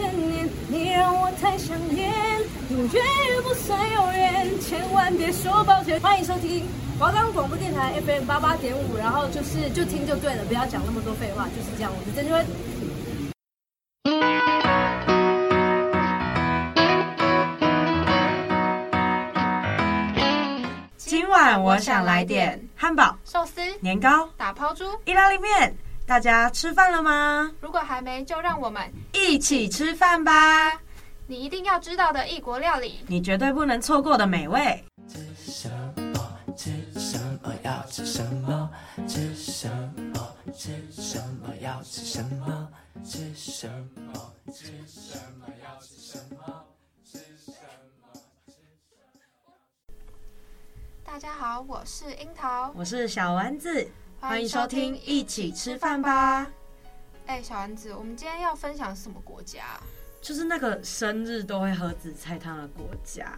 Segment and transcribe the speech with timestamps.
[0.00, 2.10] 千年，你让我太想念，
[2.70, 6.00] 永远也不算永远，千万别说抱歉。
[6.00, 6.66] 欢迎收听
[6.98, 11.92] 华冈广播电台 FM 八八点五，然后就是就听就对了，不要讲那么多废话，就是这样。
[11.94, 12.46] 我是曾芊葳。
[20.96, 25.76] 今晚我想来点汉堡、寿司、年糕、打抛猪、意大利面。
[26.10, 27.52] 大家吃饭了吗？
[27.60, 28.82] 如果还没，就让我们
[29.12, 30.76] 一起吃饭吧！
[31.28, 34.84] 你一定要知道的异国料理，你绝对不能错过的美味。
[35.06, 35.70] 吃什
[36.12, 36.36] 么？
[36.56, 37.54] 吃什么？
[37.62, 38.68] 要吃什么？
[39.06, 39.68] 吃什
[40.12, 40.34] 么？
[40.52, 41.54] 吃什么？
[41.60, 42.68] 要吃什么？
[43.04, 44.32] 吃什么？
[44.52, 45.46] 吃什么？
[45.62, 46.64] 要吃什么？
[47.04, 47.52] 吃什
[48.02, 48.08] 么？
[51.04, 53.88] 大家好，我是樱桃，我是小丸子。
[54.20, 56.46] 欢迎收听，一起吃饭吧。
[57.26, 59.80] 哎，小丸子，我们今天要分享什么国家？
[60.20, 63.32] 就是那个生日都会喝紫菜汤的国家。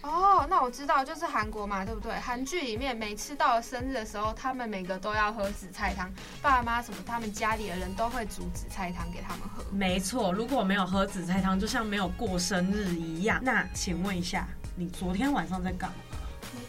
[0.00, 2.12] 哦，那我知道，就是韩国嘛，对不对？
[2.18, 9.62] 韩剧里面每次到了生日的时候，他们每个都要喝紫菜汤，爸妈什么，他们家里的人都会煮紫菜汤给他们喝。
[9.70, 13.38] 没错，如果没有喝紫菜汤，就像没有过生日一样。
[13.44, 15.96] 那请问一下，你昨天晚上在干嘛？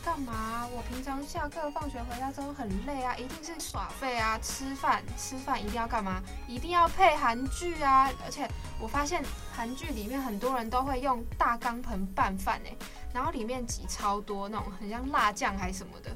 [0.03, 6.21] 干嘛，我平常下课放学回家之后很累啊，一定是耍废啊，吃饭吃饭一定要干嘛？
[6.45, 8.11] 一定要配韩剧啊！
[8.25, 8.45] 而且
[8.79, 9.23] 我发现
[9.55, 12.75] 韩剧里面很多人都会用大钢盆拌饭哎，
[13.13, 16.11] 然后里面挤超多那种很像辣酱还是什么的，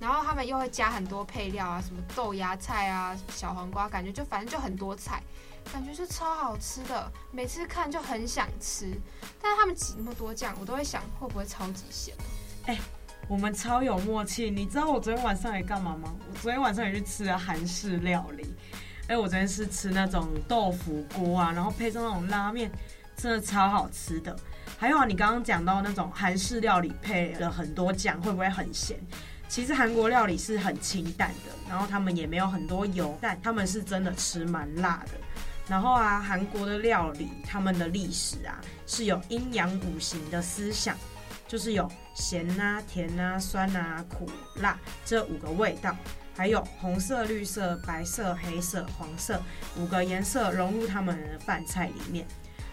[0.00, 5.22] 然后他们又会加很多配料啊，什么豆芽菜啊、小黄瓜，感觉就反正就很多菜，
[5.72, 8.92] 感觉是超好吃的，每次看就很想吃。
[9.40, 12.14] 但是他们挤那么多酱，我都会想会不会超级咸？
[12.66, 12.76] 哎。
[13.26, 16.14] 我们超有默契，你知道我昨天晚上也干嘛吗？
[16.30, 18.54] 我昨天晚上也去吃了韩式料理。
[19.08, 22.70] 哎，我昨天是吃那种豆腐锅啊，然后配上那种拉面，
[23.16, 24.34] 真的超好吃的。
[24.78, 28.98] 还有啊，你刚刚讲到那种韩式料理配了很多酱，会不会很咸？
[29.48, 35.12] 其实韩国料理是很清淡的，然后他们也没有很多油，但他们是真的吃蛮辣的。
[35.66, 40.96] 然后啊，韩国的料理，他们的历史啊，是有阴阳五行的思想。
[41.48, 45.96] 就是有咸啊、甜啊、酸啊、苦、辣这五个味道，
[46.36, 49.42] 还有红色、绿色、白色、黑色、黄色
[49.76, 52.26] 五个颜色融入他们的饭菜里面，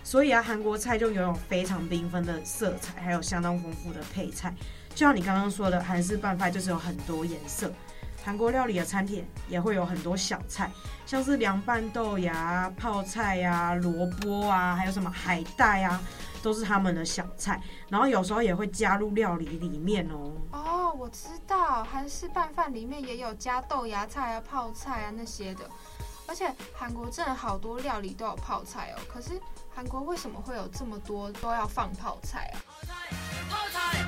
[0.04, 4.54] 所以啊，韩国菜就拥有非常缤纷的色彩，还有相当丰富的配菜。
[4.94, 7.72] 就像你刚刚说的，韩式拌饭就是有很多颜色。
[8.24, 10.70] 韩国料理的餐点也会有很多小菜，
[11.06, 16.02] 像是凉拌豆芽、泡菜呀、啊、萝卜啊，还有什么海带啊。
[16.46, 20.32] 都是他们的小菜，然后有时候也会加入料理里面哦。
[20.52, 25.68] 哦，我知道，韩式拌饭里面也有加豆芽菜啊、泡菜啊那些的。
[26.28, 29.02] 而且韩国真的好多料理都有泡菜哦。
[29.12, 29.42] 可是
[29.74, 32.62] 韩国为什么会有这么多都要放泡菜啊？
[33.50, 34.05] 泡菜，泡菜。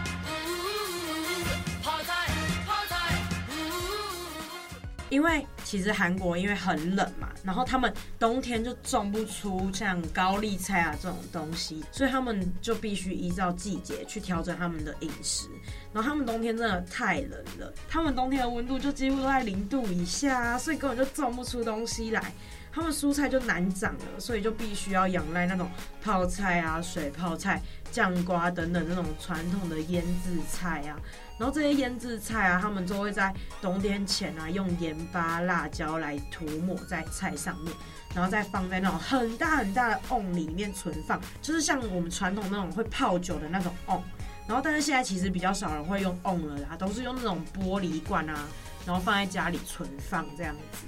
[5.09, 15.47] 因为其实韩国因为很冷嘛，然后他们冬天就种不出像高丽菜啊这种东西，所以他们就必须依照季节去调整他们的饮食。
[15.93, 22.33] 然后他们冬天真的太冷了，他们冬天的温度就几乎都在零度以下，所以根本就种不出东西来。
[22.71, 25.69] 他们蔬菜就难长了，所以就必须要仰赖那种
[26.03, 27.61] 泡菜啊、水泡菜、
[27.91, 30.99] 酱瓜等等那种传统的腌制菜啊。
[31.39, 37.73] 然后这些腌制菜啊，他们都会在冬天前啊，用盐巴、辣椒来涂抹在菜上面，
[38.15, 44.01] 然后再放在那种很大很大的瓮里面存放，就是像我们传统那种会泡酒的那种瓮。
[44.47, 48.47] 然后，但是现在其实比较少人会用瓮了啦，都是用那种玻璃罐啊，
[48.85, 50.85] 然后放在家里存放这样子。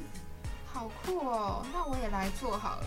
[0.80, 1.66] 好酷哦！
[1.74, 2.86] 那我也来做好了。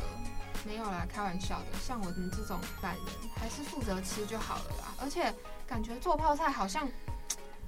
[0.64, 1.78] 没有啦，开玩笑的。
[1.78, 3.04] 像我们这种懒人，
[3.36, 4.94] 还是负责吃就好了啦。
[4.98, 5.30] 而且
[5.66, 6.88] 感觉做泡菜好像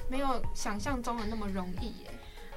[0.09, 2.11] 没有想象中的那么容易耶。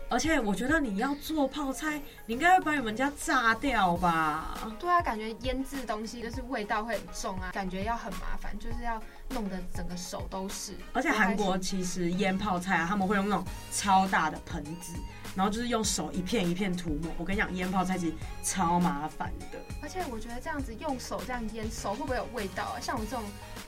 [0.10, 4.58] 而且我觉得你要做泡菜，你应该会把你们家炸掉吧？
[4.80, 8.98] 对啊，感觉腌制东西就是味道会很重啊，感觉要很麻烦，就是要
[9.30, 10.74] 弄得整个手都是。
[10.94, 14.94] 而且韩国其实腌泡菜啊，他们会用那种超大的盆子。
[15.36, 17.12] 然后就是用手一片一片涂抹。
[17.16, 19.60] 我跟你讲，腌泡菜其实超麻烦的。
[19.84, 22.82] 而且我觉得这样子用手这样腌，手会不会有味道啊？
[22.82, 23.24] 像我这种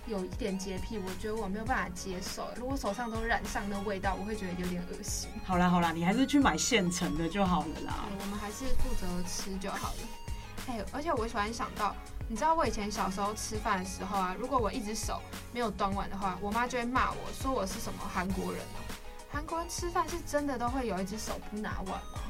[0.07, 2.47] 有一点洁癖，我觉得我没有办法接受。
[2.55, 5.29] 如果手上都染上那味道，我会觉得有点恶心。
[5.45, 8.05] 好啦好啦，你还是去买现成的就好了啦。
[8.19, 9.99] 我们还是负责吃就好了。
[10.69, 11.95] 哎，而且我喜欢想到，
[12.31, 15.19] 你知道我以前小时候吃饭的时候啊，如果我一只手
[15.51, 18.93] 没有端碗的话，我妈就会骂我说我是什么韩国人哦。
[19.31, 22.21] 韩国人吃饭是真的都会有一只手不拿碗吗？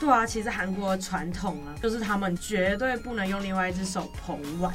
[0.00, 4.74] 对啊，其实韩国的传统啊，就是他们绝对不能用另外一只手捧碗。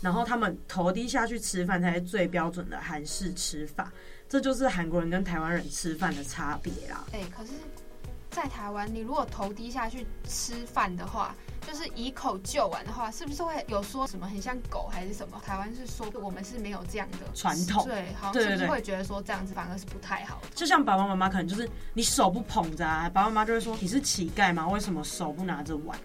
[0.00, 3.92] 然后他们头低下去吃饭才是最标准的韩式吃法，
[4.26, 7.04] 这就是韩国人跟台湾人吃饭的差别啦。
[7.12, 7.52] 哎、欸，可是，
[8.30, 11.34] 在台湾，你如果头低下去吃饭的话，
[11.66, 15.40] 就是以口就完的话，是不是会有说什么很像狗还是什么？
[15.44, 20.48] 台湾是说我们是没有这样的传统，对，好像是不是会觉得说这样子反而是不太好的？
[20.54, 24.68] 就像爸爸妈妈可能就是你手不捧着啊，爸爸妈妈就会说你是乞丐吗？
[24.68, 25.98] 为什么手不拿着碗？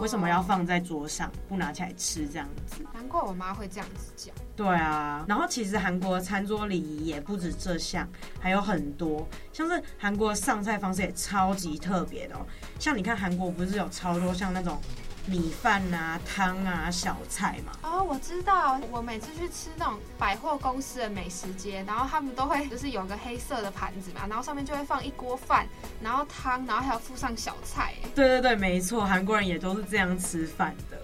[0.00, 2.84] 为什么要放在桌上，不拿起来吃这样子？
[2.92, 4.34] 难怪我妈会这样子讲。
[4.56, 8.08] 对啊，然后其实韩国餐桌礼仪也不止这项，
[8.40, 12.46] 还有很多，像是韩国的上菜方式也超级特别的哦。
[12.78, 14.80] 像你看韩国不是有超多像那种。
[15.26, 17.72] 米饭啊，汤啊，小菜嘛。
[17.82, 25.66] 哦，我知道，我每次去吃那种百货公司的美食街，然后他们都会就是有个黑色的盘子嘛，然后上面就会放一锅饭，
[26.02, 27.94] 然后汤，然后还要附上小菜。
[28.14, 30.98] 对对对，没错，韩国人也都是这样吃饭的。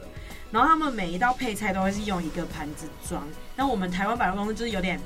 [0.51, 3.23] 然后他们每一道配菜都会是用一个盘子装，
[3.57, 5.01] 那我们台湾百货公司就是有点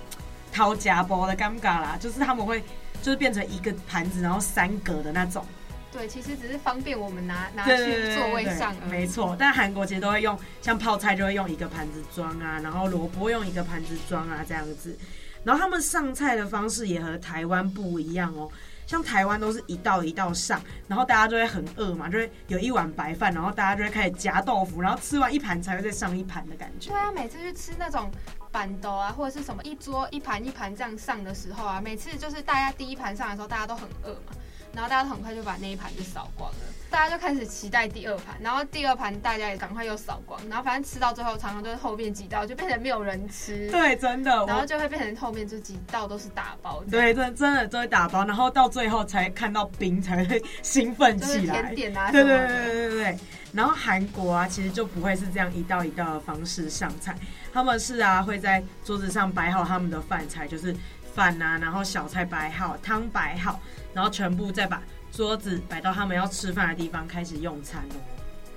[0.52, 2.64] 掏夹包的尴尬啦，就是他们会
[3.02, 5.44] 就是变成一个盘子，然后三格的那种。
[5.94, 8.90] 对，其实只是方便我们拿拿去座位上而已。
[8.90, 14.98] 没错，但韩国其实都会用，像泡菜就会用一个盘子装啊，然后萝卜用一个盘子装啊，这样子。
[15.44, 18.50] 然后他们上菜的方式也和台湾不一样哦。
[18.86, 26.90] 像台湾都是一道一道上，然后大家就会很饿嘛，就会有一碗白饭，然后大家就会开始夹豆腐，然后吃完一盘才会再上一盘的感觉。
[26.90, 28.10] 对啊，每次去吃那种
[28.50, 34.32] 板豆啊，或者是什么一桌一盘一盘这样上的时候啊，每次就是大家第一盘上的时候，大家都很饿嘛。
[34.74, 36.58] 然后大家很快就把那一盘就扫光了，
[36.90, 43.70] 大家就开始期待第二盘，然后第二盘大家也赶快又扫光，然后反正吃到最后，常常都是后面几道就变成没有人吃。
[43.70, 44.44] 对，真的。
[44.46, 46.82] 然后就会变成后面这几道都是打包。
[46.90, 51.62] 对，真真的都会打包，然后到最后才看到冰才会兴奋起来。
[51.62, 53.18] 甜点啊，对对对对对对。
[53.52, 57.16] 然后韩国啊，其实就不会是这样一道一道的方式上菜，
[57.52, 60.74] 他们是啊会在桌子上摆好他们的饭菜，就是
[61.14, 63.60] 饭啊，然后小菜摆好，汤摆好。
[63.92, 64.82] 然后全部再把
[65.12, 67.96] 桌子摆到他们要吃饭的地方，开始用餐哦。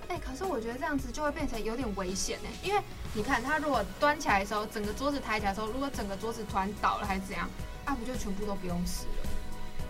[0.10, 2.82] 哎，可是我觉得这样子就会变成有点危险呢，因为
[3.14, 7.48] 你看他如果端起来的时候，整个桌子抬起来的时候，如果整个桌子突然倒了还是怎样，
[7.86, 9.30] 啊不就全部都不用吃了？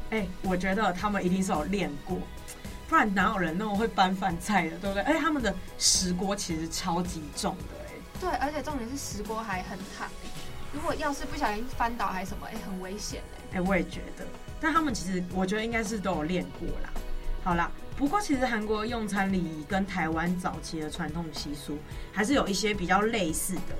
[0.09, 2.17] 哎，我觉得他们一定是有练过，
[2.89, 5.03] 不然哪有人那么会搬饭菜的，对不对？
[5.03, 7.93] 哎，他们的石锅其实超级重的，哎。
[8.19, 10.09] 对，而且重点是石锅还很烫，
[10.73, 13.57] 如果要是不小心翻倒还是什么，哎，很危险哎。
[13.57, 14.25] 哎，我也觉得。
[14.59, 16.89] 但他们其实，我觉得应该是都有练过啦。
[17.43, 21.77] 好啦，不过其实韩国用餐礼仪跟台湾早期的传统习俗
[22.11, 23.75] 还是有一些比较类似的，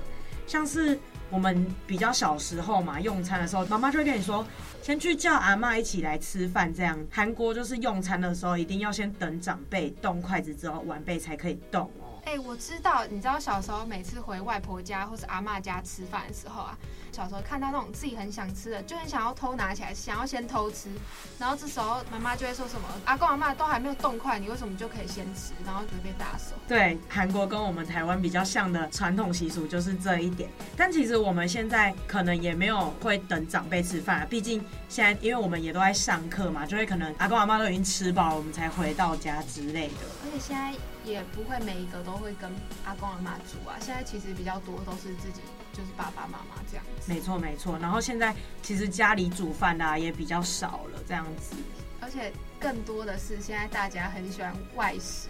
[0.46, 0.98] 像是
[1.28, 4.46] 我们比较小时候嘛，用餐的时候，妈妈就会跟你说，
[4.80, 6.72] 先去叫阿妈一起来吃饭。
[6.72, 11.90] 这样，韩国就是用餐的时候，一定要先等长辈动筷子之后，晚辈才可以动。
[12.28, 16.76] 哎，我知道，你知道小时候每次回外婆家或是阿妈家吃饭的时候啊。
[17.10, 20.90] 小时候看到那种自己很想吃的，就很想要偷拿起来，想要先偷吃。
[21.38, 26.54] 然后这时候妈妈就会说什么：“阿公阿妈都还没有动筷，你为什么就可以先吃？”然后就会被打手。
[26.68, 30.50] 对，韩国跟我们台湾比较像的传统习俗就是这一点。
[30.76, 39.94] 但其实我们现在可能也没有会等长辈吃饭啊，毕竟现在因为我们也都在上课嘛，就会可能阿公阿妈都已经吃饱了，我们才回到家之类的。
[40.24, 40.72] 而且现在
[41.08, 42.50] 也不会每一个都会跟
[42.84, 45.40] 阿公阿妈住啊，现在其实比较多都是自己。
[45.70, 47.78] 就是爸爸妈妈这样子，没错没错。
[47.78, 51.54] 然后现在其实家里煮饭啊也比较少了，这样子。
[52.00, 55.28] 而且更多的是现在大家很喜欢外食，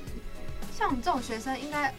[0.75, 1.93] 像我们这种学生应该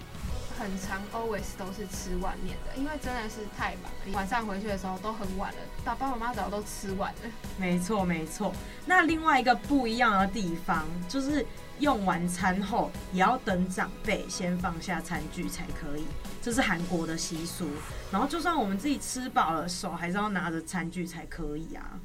[0.60, 7.22] 很常 always 都是吃外面的，因为真的是太忙，晚上回去的时候都很晚了，爸爸妈妈早都吃完了。
[7.58, 8.54] 没错没错。
[8.86, 11.46] 那另外一个不一样的地方就是。
[11.80, 16.04] 用完餐后也要等长辈先放下餐具才可以，
[16.42, 17.70] 这是韩国的习俗。
[18.12, 21.98] 然后就算我们自己吃饱了，手还是要拿着餐具才可以啊。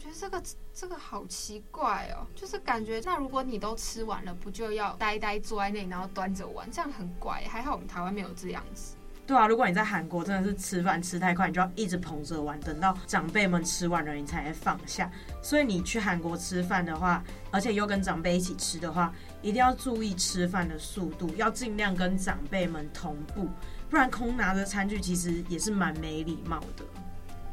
[0.00, 0.42] 觉得这个
[0.72, 7.44] 这个好奇怪哦，就是感觉那如果你都吃完了，不就要呆呆坐在那里，然后端着碗，这样很怪。
[7.48, 8.96] 还好我们台湾没有这样子。
[9.26, 15.08] 对啊，如果你在韩国真的是吃饭吃太快，你就要一直捧着碗，等到长辈们吃完了，你才放下。
[15.40, 23.48] 所以你去韩国吃饭的话，而且又跟长辈一起吃的话，一定要注意吃饭的速度，要尽量跟长辈们同步，
[23.88, 26.84] 不然空拿着餐具其实也是蛮没礼貌的。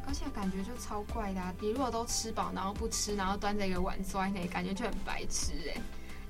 [0.07, 5.81] 而且感觉就超怪的啊，你如果都吃饱，然后不吃，然后端着一个碗坐在那，感觉就很白痴哎。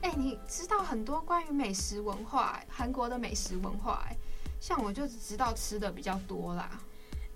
[0.10, 4.18] 哎，你知道很多关于美食文化，韩国的美食文化哎。
[4.60, 6.72] 像我就只知道吃的比较多啦，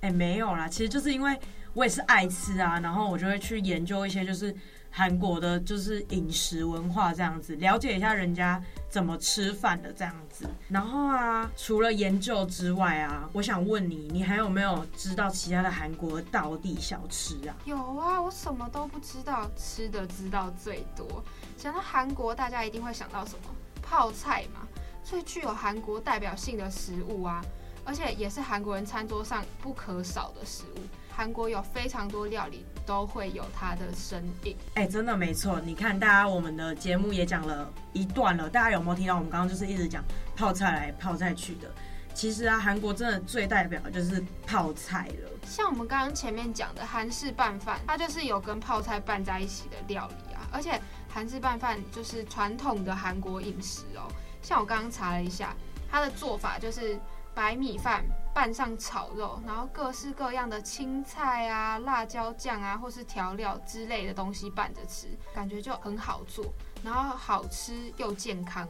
[0.02, 1.40] 哎、欸，没有啦，其实就是因为
[1.74, 4.56] 我也是爱吃啊，然后我就会去研究一些就是
[4.92, 10.46] 韩国的就是饮食文化这样子，了解一下人家怎么吃饭的这样子。
[10.68, 17.56] 然后啊，除了研究之外啊，我想问你，你还有没有知道其他的韩国道地小吃啊？
[17.64, 21.24] 有啊，我什么都不知道，吃的知道最多。
[21.58, 23.50] 想到韩国，大家一定会想到什么？
[23.82, 24.68] 泡菜嘛，
[25.04, 27.42] 最具有韩国代表性的食物啊，
[27.86, 30.80] 而且也是韩国人餐桌上不可少的食物。
[31.10, 35.60] 韩国有非常多料理都会有它的身影，哎、欸，真的没错。
[35.60, 39.16] 你看，大家我们的节目也讲了一段了，大家有没有听到？
[39.16, 40.04] 我们刚刚就是一直讲
[40.36, 41.70] 泡菜来泡菜去的。
[42.14, 45.30] 其实啊，韩国真的最代表的就是泡菜了。
[45.46, 50.48] 像我们刚刚前面讲的韩式拌饭，它就是有跟泡菜拌在一起的料理啊。
[50.52, 54.12] 而且韩式拌饭就是传统的韩国饮食哦。
[54.42, 55.56] 像我刚刚查了一下，
[55.90, 57.00] 它的做法就是。
[57.34, 66.46] 白米饭拌上炒肉，然后各式各样的青菜啊、辣椒酱啊，或是调料之类的东西拌着吃，感觉就很好做，
[66.84, 68.68] 然后好吃又健康。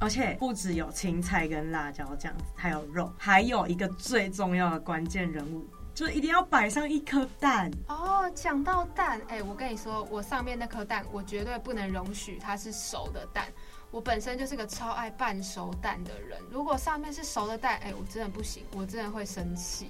[0.00, 7.70] 而且不只有青菜跟辣椒酱，还有肉，还有一个最重要的关键人物，就是一定要摆上一颗蛋。
[7.88, 13.46] 哦，讲到蛋，哎，我跟你说，我上面那颗蛋，我绝对不能容许它是熟的蛋。
[13.94, 19.88] 我本身就是个超爱半熟蛋的人，如果上面是熟的蛋，哎、欸，我真的不行，我真的会生气。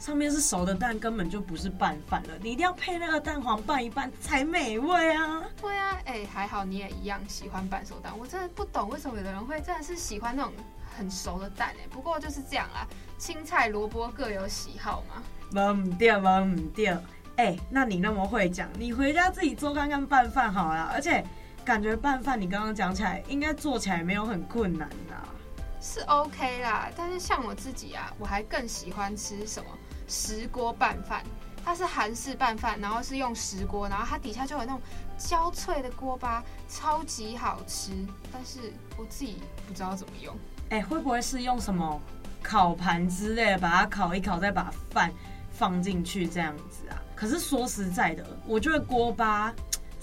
[0.00, 5.44] 上面是熟的蛋，根本就不是拌饭了，你一定要配那个蛋黄拌一拌才美味啊！
[5.60, 10.52] 对啊，哎、欸，还好你也一样喜欢半熟蛋，我真的不懂为什么有的人会真的是喜欢那种
[10.98, 11.86] 很熟的蛋哎。
[11.88, 12.82] 不过就是这样啊，
[13.16, 15.22] 青菜萝卜各有喜好嘛。
[15.52, 17.00] 忘唔掉，忘唔掉。
[17.36, 21.24] 哎，那你那么会讲，你回家自己做看看拌饭好了，而且。
[21.66, 25.34] 感觉拌饭，你刚刚讲起来应该做起来没有很困难呐、啊，
[25.80, 26.88] 是 OK 啦。
[26.96, 29.68] 但是像我自己啊，我还更喜欢吃什么
[30.06, 31.24] 石锅拌饭。
[31.64, 34.80] 它是韩式拌饭，然后是用石锅，然后它底下就有那种
[35.18, 37.90] 焦脆的锅巴，超级好吃。
[38.32, 40.32] 但是我自己不知道怎么用。
[40.68, 42.00] 哎、欸，会不会是用什么
[42.44, 45.12] 烤盘之类的，把它烤一烤，再把饭
[45.50, 47.02] 放进去这样子啊？
[47.16, 49.52] 可是说实在的，我觉得锅巴。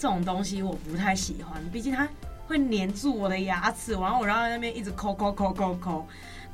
[0.04, 2.06] 这种东西我不太喜欢，毕竟它
[2.46, 6.06] 会黏住我的牙齿，然后我让它在那边一直抠抠抠抠抠，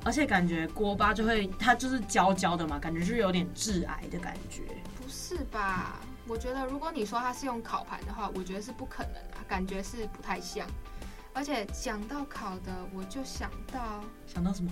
[0.04, 4.62] 而且感觉锅巴就会它就是焦焦的嘛，感觉就是有点致癌的感觉。
[4.95, 5.99] 不是吧？
[6.28, 10.64] 我觉得如果你说它是用烤盘的话，我觉得是不可能啊，感觉是不太像。
[11.33, 14.00] 而且讲到烤的，我就想到
[14.33, 14.71] 想到什么？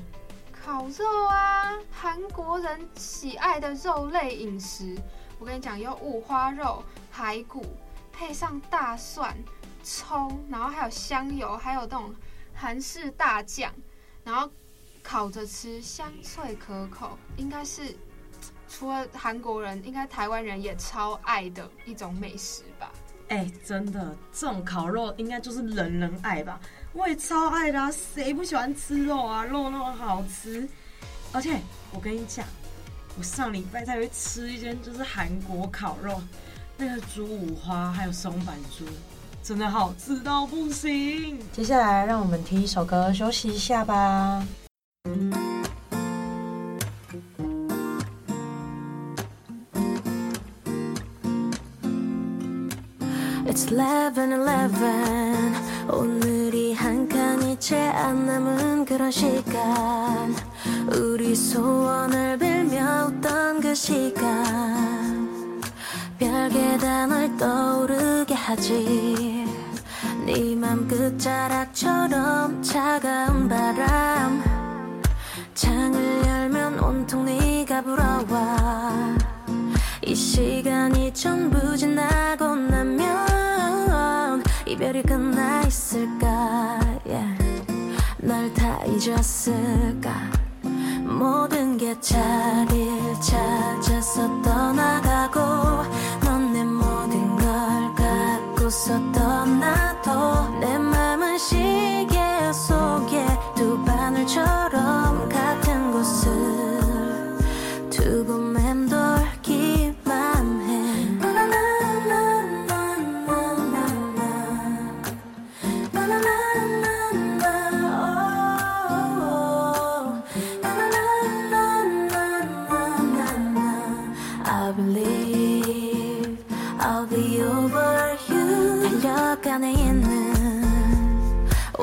[0.52, 4.94] 烤肉啊，韩国人喜爱的肉类饮食。
[5.40, 7.66] 我跟你讲，有五花肉、排骨。
[8.18, 9.36] 配上大蒜、
[9.84, 12.12] 葱，然后还有香油，还有这种
[12.52, 13.72] 韩式大酱，
[14.24, 14.50] 然后
[15.04, 17.96] 烤着吃，香脆可口，应该是
[18.68, 22.90] 除了韩国人，应该台湾人也超爱的一种美食吧？
[23.28, 26.58] 哎、真的，这种烤肉应该就是人人爱吧？
[26.92, 29.44] 我也超爱的，谁不喜欢吃肉啊？
[29.44, 30.68] 肉那么好吃，
[31.32, 31.60] 而且
[31.92, 32.44] 我跟你讲，
[33.16, 36.20] 我上礼拜才去吃一间就是韩国烤肉。
[36.77, 38.85] 那个猪五花还有松板猪，
[39.43, 41.39] 真的好吃到不行。
[41.51, 44.43] 接下来让我们听一首歌休息一下吧。
[53.45, 55.53] It's eleven eleven.
[55.87, 60.33] 오늘이 한 칸이 채 안 남은 그런 시간.
[60.87, 65.16] 우리 소원을 빌며 웃던 그 시간.
[66.18, 69.46] 별 계단을 떠오르게 하지.
[70.26, 74.42] 네맘 끝자락처럼 차가운 바람.
[75.54, 79.16] 창을 열면 온통 네가 불어와.
[80.04, 86.80] 이 시간이 전부 지나고 나면 이별이 끝나 있을까?
[87.06, 87.38] Yeah.
[88.18, 90.47] 널다 잊었을까
[91.18, 95.40] 모든 게 자리를 찾아서 떠나가고
[96.24, 100.97] 넌 내 모든 걸 갖고서 떠나도 내맘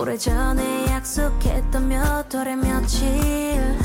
[0.06, 3.76] 오래전에 약속했던 몇 월의 며칠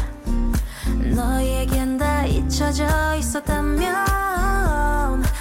[1.16, 2.84] 너에겐 다 잊혀져
[3.16, 4.04] 있었다면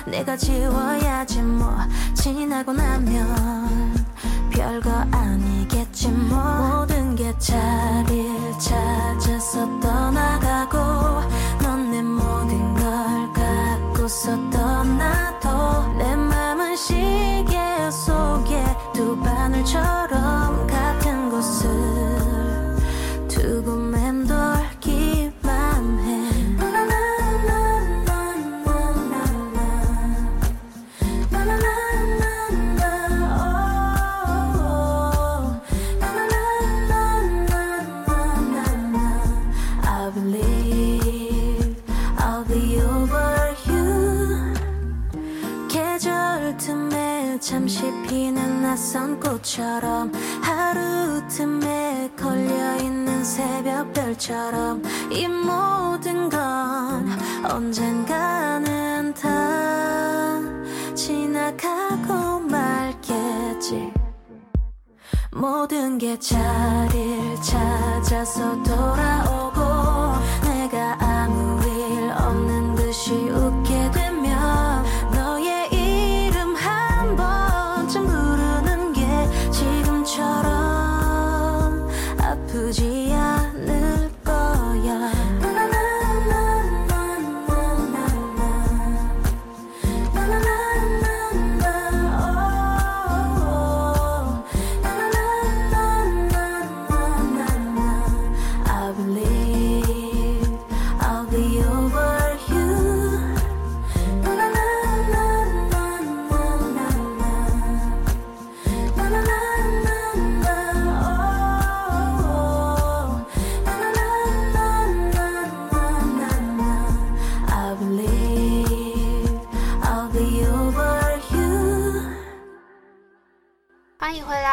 [0.07, 1.75] 내가 지워야지 뭐
[2.13, 4.05] 지나고 나면
[4.51, 6.39] 별거 아니겠지 뭐.
[6.79, 10.77] 모든 게 자리를 찾아서 떠나가고
[11.61, 20.08] 넌 내 모든 걸 갖고서 떠나도 내 맘은 시계 속에 두 바늘처럼
[49.49, 50.11] 꽃처럼
[50.43, 57.09] 하루 틈에 걸려있는 새벽별처럼 이 모든 건
[57.43, 60.39] 언젠가는 다
[60.93, 63.91] 지나가고 말겠지.
[65.31, 69.59] 모든 게 자리를 찾아서 돌아오고
[70.43, 73.78] 내가 아무 일 없는 듯이 웃게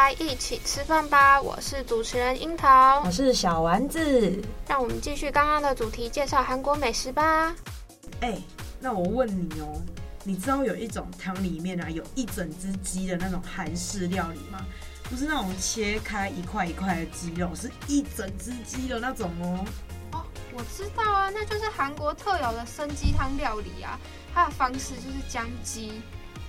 [0.07, 1.41] 来，一起吃饭吧！
[1.41, 4.41] 我是主持人樱桃我，是小丸子。
[4.65, 7.53] 让我们继续刚刚的主题，介绍韩国美食吧。
[8.21, 8.37] 哎、
[8.79, 9.81] 那我问你哦，
[10.23, 14.65] 你知道有一种汤里面啊有一整只鸡的那种韩式料理吗？
[15.09, 19.65] 不是那种切开一块一块的鸡肉，是一整只鸡的那种哦。
[20.13, 23.99] 哦，我知道啊，那就是韩国特有的生鸡汤料理啊。
[24.33, 26.01] 它的方式就是将鸡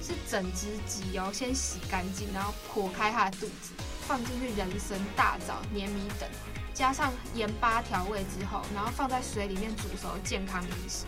[0.09, 3.75] 是整只鸡哦，先洗干净，然后剖开它的肚子，
[4.07, 6.27] 放进去人参、大枣、黏米等，
[6.73, 11.05] 加上盐巴调味之后，然后放在水里面煮熟，健康饮食。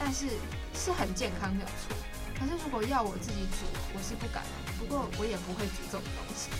[0.00, 0.26] 但是
[0.74, 1.96] 是很健康，没有错。
[2.34, 4.72] 可是如果要我自己煮，我是不敢的。
[4.80, 6.50] 不过我也不会煮这种东西。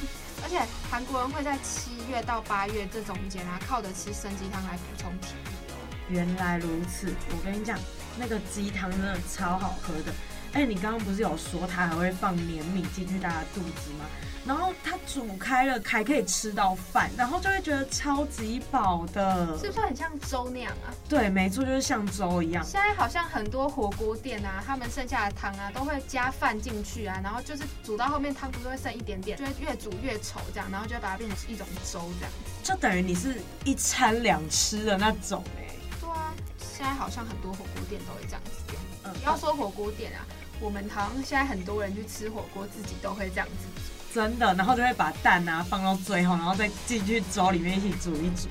[0.44, 5.74] 而且韩国人会在七月到八月这中间啊，靠着吃生鸡汤来补充体力哦。
[6.08, 7.76] 原来如此，我跟你讲，
[8.16, 10.12] 那个鸡汤真的超好喝的。
[10.52, 14.04] 哎、你刚刚不是有说它还会放黏米进去大家肚子吗？
[14.44, 19.46] 然后它煮开了还可以吃到饭，然后就会觉得超级饱的。
[19.58, 20.88] 是不是很像粥那样啊？
[21.08, 22.64] 对，没错，就是像粥一样。
[22.64, 32.32] 现在好像很多火锅店啊，他们剩下的汤啊，都会加饭进去啊，然后就是煮到后面汤不是会剩一点点，就会越煮越稠这样，然后就会把它变成一种粥这样。
[32.64, 35.68] 就等于你是一餐两吃的那种哎、
[36.00, 38.76] 对啊，现在好像很多火锅店都会这样子用。
[39.04, 40.24] 嗯不要说火锅店啊，
[40.60, 44.14] 我们好像现在很多人去吃火锅，自己都会这样子煮。
[44.14, 48.48] 真的，然后就会把蛋啊放到最后，然后再进去粥里面一起煮一煮。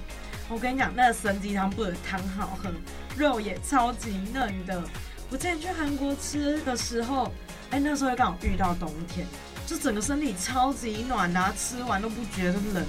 [0.50, 2.72] 我跟你讲，那个参鸡汤不止汤好喝，
[3.16, 4.82] 肉也超级嫩的。
[5.30, 7.32] 我之前去韩国吃的时候，
[7.70, 9.28] 哎，那时候刚好遇到冬天，
[9.68, 12.86] 就整个身体超级暖啊，吃完都不觉得冷了。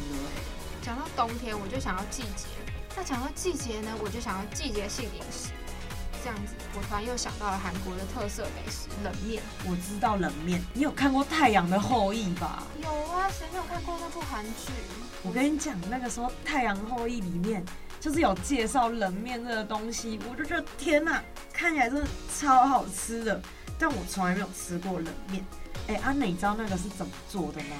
[0.80, 2.46] 讲到冬天，我就想要季节。
[2.96, 5.50] 那讲到季节呢，我就想要季节性饮食。
[6.22, 9.42] 这样子，我突然又想到了韩国的特色美食冷面。
[9.64, 12.62] 我知道冷面，你有看过《太阳的后裔》吧？
[12.82, 14.72] 有啊，谁没有看过那部韩剧？
[15.22, 17.64] 我跟你讲，那个时候《太阳后裔》里面
[18.00, 22.06] 就是有介绍冷面这个东西，我就觉得天哪，看起来真的
[22.38, 23.40] 超好吃的。
[23.78, 25.44] 但我从来没有吃过冷面。
[25.88, 27.76] 哎，安美，你知道那个是怎么做的吗？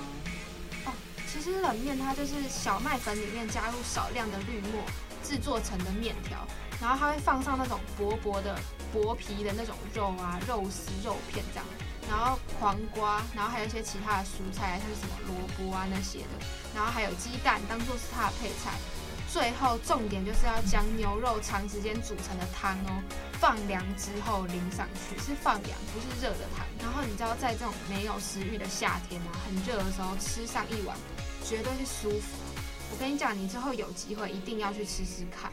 [1.33, 4.83] 其实冷面它就是小麦粉里面加入少量的绿末
[5.23, 6.47] 制作成的面条。
[6.81, 8.59] 然后它会放上那种薄薄的
[8.91, 11.67] 薄皮的那种肉啊，肉丝、肉片这样，
[12.09, 18.73] 然后黄瓜，然后还有一些其他的蔬菜，像什么萝卜啊那些的，然后还有鸡蛋当做是它的配菜。
[19.31, 23.03] 最后重点就是要将牛肉长时间煮成的汤哦，
[23.35, 26.67] 放凉之后淋上去，是放凉，不是热的汤。
[26.81, 30.97] 然后你知道在这种没有食欲的夏天啊，很热的时候吃上一碗，
[31.51, 32.39] 绝对是舒服。
[32.93, 35.51] 我跟你讲，你之后有机会一定要去吃吃看。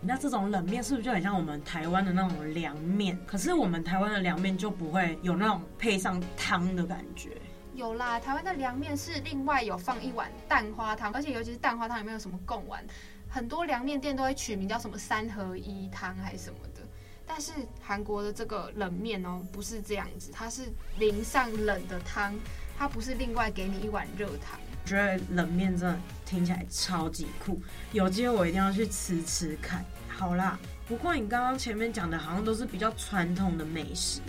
[0.00, 3.16] 那这种冷面是不是就很像我们台湾的那种凉面？
[3.24, 7.40] 可是我们台湾的凉面就不会有那种配上汤的感觉。
[7.76, 12.84] 有啦，台湾的凉面是另外有放一碗蛋花汤，而且尤其是蛋花汤里面有什么贡丸，
[13.28, 16.80] 很多凉面店都会取名叫什么三合一汤还是什么的。
[17.24, 20.62] 但是韩国的这个冷面哦，不是这样子，它是
[20.98, 22.34] 淋上冷的汤，
[22.76, 24.58] 它不是另外给你一碗热汤。
[24.86, 27.60] 觉得冷面真的听起来超级酷，
[27.92, 29.84] 有机会我一定要去吃吃看。
[30.08, 34.20] 好啦，不过你刚刚前面讲的好像都是比较传统的美食。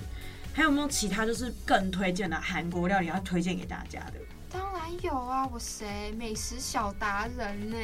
[0.54, 4.14] 还有没有其他就是更推荐的韩国料理要推荐给大家的？
[4.50, 7.78] 当然有啊，我谁美食小达人呢？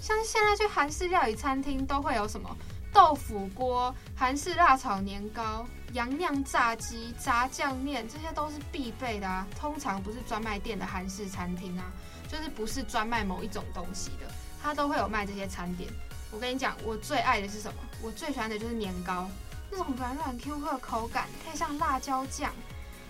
[0.00, 2.56] 像现在去韩式料理餐厅都会有什么
[2.92, 9.46] 豆腐锅、韩式辣炒年糕、洋酿炸鸡、炸酱面，这些都是必备的啊。
[9.58, 11.92] 通常不是专卖店的韩式餐厅啊，
[12.28, 14.26] 就是不是专卖某一种东西的，
[14.62, 15.90] 它都会有卖这些餐点。
[16.30, 17.80] 我跟你讲，我最爱的是什么？
[18.02, 19.28] 我最喜欢的就是年糕。
[19.70, 22.52] 那种软软 Q Q 的口感，配上辣椒酱，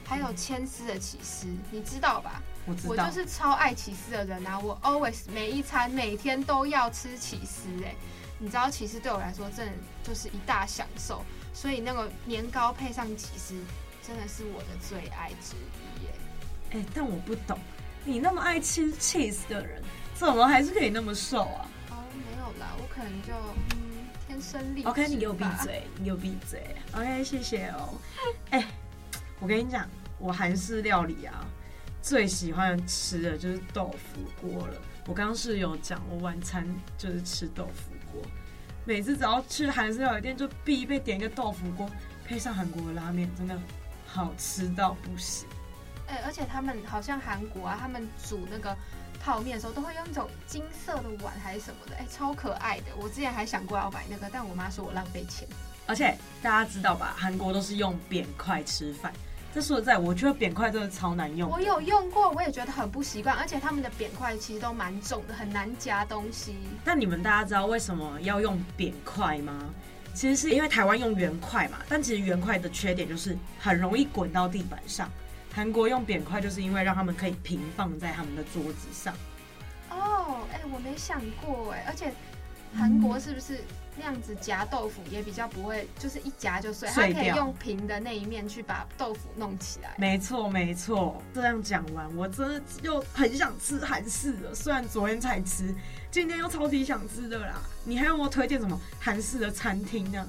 [0.04, 2.42] 还有千丝的起司，你知道吧？
[2.66, 4.58] 我知道，我就是超爱起司的人啊！
[4.58, 7.94] 我 always 每一餐每天都要吃起司哎，
[8.38, 9.72] 你知道起司对我来说真的
[10.02, 13.54] 就是一大享受，所以那个年糕配上起司
[14.06, 16.10] 真的是我的最爱之一耶。
[16.72, 17.58] 哎，但我不懂，
[18.04, 19.82] 你那么爱吃 cheese 的人，
[20.14, 21.66] 怎么还是可以那么瘦啊？
[21.90, 23.32] 哦，没有啦，我可能就。
[24.84, 26.74] OK，你给我闭嘴，你给我闭嘴。
[26.94, 27.92] OK，谢谢哦。
[28.48, 28.66] 哎、欸，
[29.38, 29.86] 我跟你讲，
[30.18, 31.46] 我韩式料理啊，
[32.02, 34.74] 最喜欢吃的就是豆腐锅了。
[35.06, 36.66] 我刚刚是有讲，我晚餐
[36.98, 38.22] 就是吃豆腐锅。
[38.84, 41.88] 每次只要去韩式料理店，就必备点一个豆腐锅，
[42.26, 43.56] 配上韩国的拉面，真的
[44.06, 45.48] 好吃到不行。
[46.08, 48.76] 哎、欸，而且他们好像韩国啊，他们煮那个。
[49.24, 52.86] 泡面的时候都会用一种金色的碗还是什么的，哎，超可爱的。
[53.00, 55.46] 我之前还想过要买那个，但我妈说我浪费钱。
[55.86, 59.12] 而且大家知道吧，韩国都是用扁筷吃饭。
[59.54, 61.50] 这说实在，我觉得扁块真的超难用。
[61.50, 63.36] 我有用过，我也觉得很不习惯。
[63.36, 66.56] 而且他们的扁块其实都蛮重的，很难夹东西。
[66.84, 69.52] 那你们大家知道为什么要用扁块吗？
[70.14, 75.10] 其实是因为台湾用圆块嘛，但其实圆块的缺点就是很容易滚到地板上。
[75.54, 79.14] 韩国用扁块，就是因为让他们可以平放在他们的桌子上。
[79.90, 82.10] 哦，哎，我没想过哎，而且
[82.74, 83.62] 韩国是不是
[83.96, 87.12] 那样子夹豆腐也比较不会，就是一夹就碎，碎。
[87.12, 89.94] 它可以用平的那一面去把豆腐弄起来。
[89.98, 91.22] 没错，没错。
[91.34, 95.74] 这样讲完，我真的又很想吃韩式的，虽然昨天才吃，
[96.10, 97.60] 今天又超级想吃的啦。
[97.84, 100.26] 你还有没有推荐什么韩式的餐厅呢？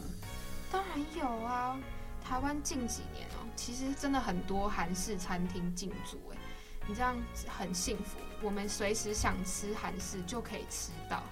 [0.71, 1.78] 当然有啊，
[2.23, 3.47] 台湾近几年哦。
[3.56, 6.38] 其实真的很多韩式餐厅进驻，哎，
[6.88, 11.23] 你这样子很幸福，我们随时想吃韩式就可以吃到。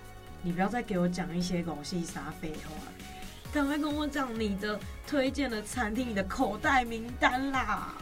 [0.44, 2.72] 你不要再给我讲一些狗屁啥废话，
[3.54, 7.94] 赶快跟我讲你的推荐的餐厅，你的口袋名单啦。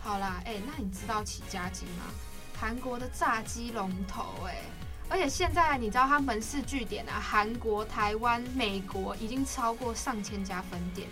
[0.00, 2.04] 好啦，哎，那你知道起家鸡吗？
[2.58, 4.56] 韩国的炸鸡龙头，哎，
[5.08, 11.06] 而且现在你知道它门市据点啊，韩国、台湾、美国已经超过上千家分店。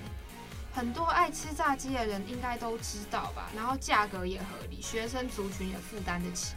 [0.75, 6.55] 很多爱吃炸鸡的人应该都知道吧，然后价格也合理，学生族群也负担得起。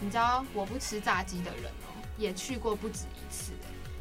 [0.00, 3.52] 你知道我不吃炸鸡的人哦，也去过不止一次，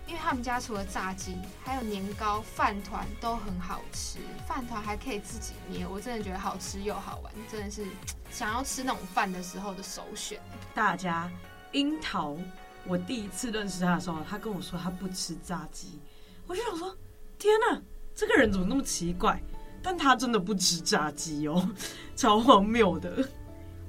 [0.07, 7.85] 因为他们家除了炸鸡，还有年糕、饭团都很好吃，饭团还可以自己捏，我真的觉得好吃又好玩，真的是
[8.31, 10.39] 想要吃那种饭的时候的首选。
[10.73, 11.31] 大家，
[11.71, 12.37] 樱桃，
[12.85, 15.99] 我第一次认识他的时候，他跟我说他不吃炸鸡，
[16.47, 16.95] 我就想说，
[17.39, 17.81] 天哪，
[18.13, 19.41] 这个人怎么那么奇怪？
[19.81, 21.69] 但他真的不吃炸鸡哦，
[22.15, 23.27] 超荒谬的。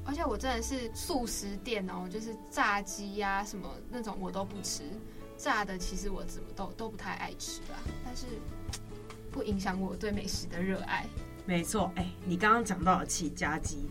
[0.05, 4.83] 而且我真的是素食店哦，就是炸鸡呀、什么那种我都不吃，
[5.37, 7.79] 炸的其实我怎么都都不太爱吃啦。
[8.05, 8.27] 但是
[9.33, 11.07] 不影响我对美食的热爱。
[11.47, 13.89] 没错，哎、你刚刚讲到的起家鸡，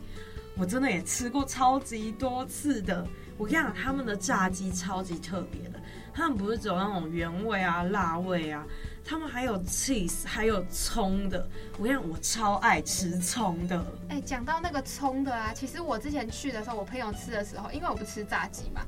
[0.56, 3.08] 我真的也吃过超级多次的。
[3.38, 5.80] 我跟你讲，他们的炸鸡超级特别的，
[6.13, 8.65] 他们不是只有那种原味啊、辣味啊。
[9.05, 11.47] 他们还有 cheese，还有葱的。
[11.77, 13.77] 我跟你讲，我超爱吃葱的。
[14.09, 18.81] 哎、欸，讲到那个葱的啊，其实我之前去的时候，我朋友吃的时候，因为我不吃炸鸡嘛，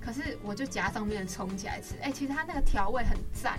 [0.00, 1.94] 可是我就夹上面的葱起来吃。
[1.96, 3.58] 哎、欸，其实它那个调味很赞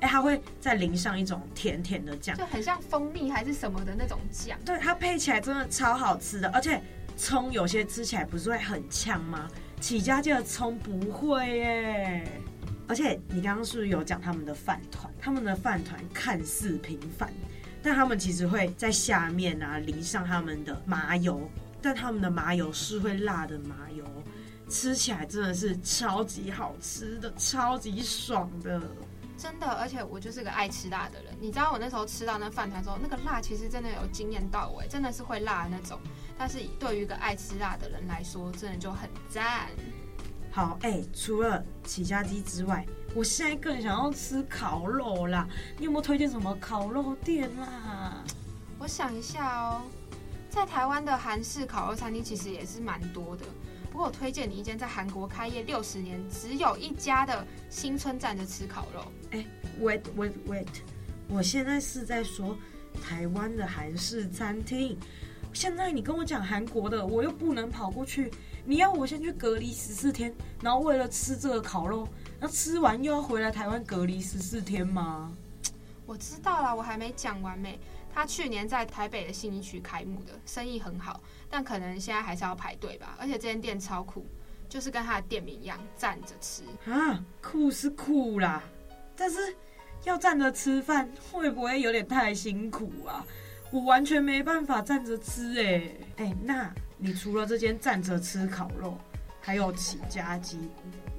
[0.00, 0.08] 哎。
[0.08, 4.58] 它会再淋上一种甜甜的酱，就很像蜂蜜还是什么的那种酱。
[4.64, 6.82] 对，它配起来真的超好吃的，而且
[7.16, 9.48] 葱有些吃起来不是会很呛吗？
[9.80, 12.26] 起家鸡的葱不会耶。
[12.86, 15.12] 而且你刚刚是不是有讲他们的饭团？
[15.20, 17.32] 他们的饭团看似平凡，
[17.82, 24.04] 但他们其实会在下面啊淋上他们的麻油，但他们的麻油是会辣的麻油，
[24.68, 28.80] 吃起来真的是超级好吃的，超级爽的。
[29.36, 31.34] 真的，而且我就是个爱吃辣的人。
[31.40, 35.98] 你知道我那时候吃到那饭团之后，那个辣其实真的有惊艳到我，真的是会辣的那种。
[36.38, 39.68] 但是对于一个爱吃辣的人来说，真的就很赞。
[40.54, 45.48] 好，哎、欸，除了起家鸡之外，我现在更想要吃烤肉啦。
[45.76, 48.22] 你有没有推荐什么烤肉店啦？
[48.78, 49.82] 我想一下哦，
[50.48, 53.44] 在台湾的韩式烤肉餐厅其实也是蛮多的。
[53.90, 59.00] 不过我推荐你一间在韩国开业六十年，只有一家的新村站着吃烤肉。
[59.32, 59.46] 哎、欸
[59.82, 60.68] ，wait wait wait，
[61.26, 62.56] 我现在是在说
[63.02, 64.96] 台湾的韩式餐厅。
[65.54, 68.30] 现在你跟我讲韩国的，我又不能跑过去。
[68.64, 72.08] 你要我先去隔离十四天，然后为了吃这个烤肉，
[72.40, 75.32] 那吃完又要回来台湾隔离十四天吗？
[76.06, 77.78] 我知道了，我还没讲完没。
[78.12, 83.16] 他去年在台北的信义区开幕的，生意很好，但可能现在还是要排队吧。
[83.20, 84.26] 而且这间店超酷，
[84.68, 88.62] 就是跟他的店名一样，站着吃啊，酷是酷啦，
[89.16, 89.54] 但是
[90.02, 93.24] 要站着吃饭会不会有点太辛苦啊？
[93.74, 98.96] 我完全没办法站着吃哎、欸、哎、欸，那你除了这间站着吃烤肉，
[99.40, 100.70] 还有起家鸡。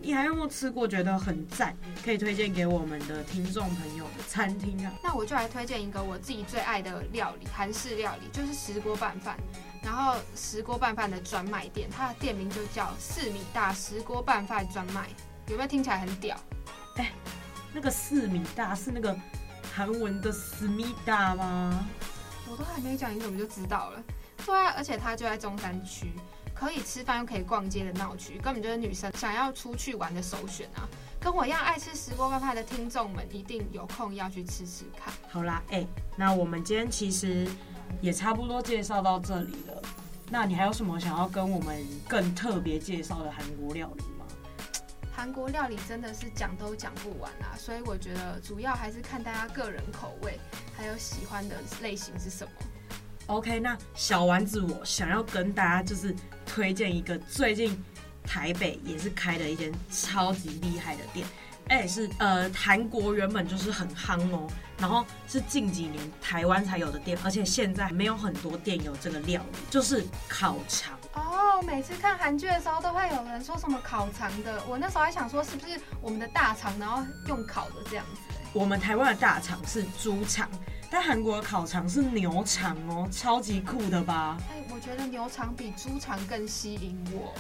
[0.02, 4.94] 你还有没有吃过觉得很赞，可以推荐给我们的听众朋友的餐厅啊？
[5.04, 9.36] 那我就来推荐一个我自己最爱的料理，韩式料理，就是石锅拌饭。
[9.84, 15.10] 然后石锅拌饭的专卖店，它的店名就叫四米大石锅拌饭专卖。
[15.48, 16.40] 有没有听起来很屌？
[16.96, 17.12] 哎，
[17.74, 19.14] 那个四米大是那个
[19.74, 21.86] 韩文的思密达吗？
[22.50, 24.04] 我都还没讲，你怎么就知道了？
[24.46, 26.12] 对啊，而且它就在中山区。
[26.54, 30.88] 可以吃饭又可以逛街的闹区，根本就是女生想要出去玩的首选啊！
[31.20, 35.14] 跟我一样爱吃石锅拌饭的听众们，一定有空要去吃吃看。
[35.28, 37.46] 好啦，哎、那我们今天其实
[38.00, 39.82] 也差不多介绍到这里了。
[40.30, 44.04] 那你还有什么想要跟我们更特别介绍的韩国料理？
[45.16, 50.40] 韩国料理真的是讲都讲不完啊，所以我觉得主要还是看大家个人口味，
[50.76, 52.52] 还有喜欢的类型是什么。
[53.28, 56.16] OK，那小丸子，我想要跟大家就是。
[56.48, 57.84] 推荐一个最近
[58.24, 61.28] 台北也是开的一间超级厉害的店，
[61.68, 64.48] 哎、是呃韩国原本就是很夯哦，
[64.78, 70.98] 然后是近几年台湾才有的店，而且现在没有很多店有这个料理，就是烤肠
[71.56, 71.62] 哦。
[71.62, 78.22] 每次看韩剧的时候都会有人说什么烤肠的，我那时候还想说是不是我们的大肠，然后用烤的这样子。
[78.54, 80.50] 我们台湾的大肠是猪肠。
[80.90, 84.38] 但韩国的烤肠是牛肠哦，超级酷的吧？
[84.50, 87.34] 哎，我觉得牛肠比猪肠更吸引我。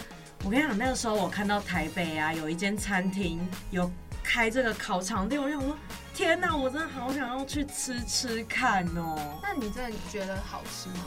[0.44, 3.90] 我跟你讲，那个时候我看到台北啊有一间餐厅有
[4.24, 5.78] 开这个烤肠店，我想说，
[6.14, 9.40] 天哪，我真的好想要去吃吃看哦。
[9.42, 11.06] 那你真的觉得好吃吗？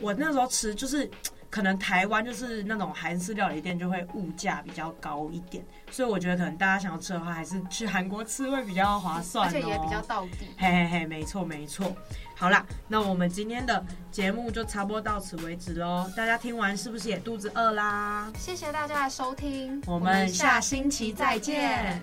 [0.00, 1.10] 我那时候吃就是。
[1.54, 10.48] 可能台湾就是那种韩式料理店，就会物价比较高一点，所以我觉得可能大家想要吃的话，还是去韩国吃会比较划算，哦，而且也比较到底。
[10.58, 11.94] 嘿嘿嘿，没错没错。
[12.34, 16.10] 好啦，那我们今天的节目就差不多到此为止喽。
[16.16, 18.32] 大家听完是不是也肚子饿啦？
[18.36, 22.02] 谢谢大家的收听，我们下星期再见。